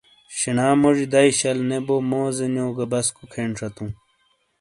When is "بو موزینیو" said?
1.85-2.67